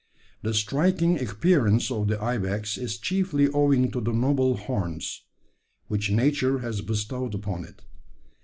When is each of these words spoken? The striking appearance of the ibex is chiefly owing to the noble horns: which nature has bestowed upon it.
The 0.41 0.55
striking 0.55 1.21
appearance 1.21 1.91
of 1.91 2.07
the 2.07 2.19
ibex 2.19 2.75
is 2.75 2.97
chiefly 2.97 3.47
owing 3.49 3.91
to 3.91 4.01
the 4.01 4.11
noble 4.13 4.57
horns: 4.57 5.25
which 5.89 6.09
nature 6.09 6.57
has 6.57 6.81
bestowed 6.81 7.35
upon 7.35 7.65
it. 7.65 7.83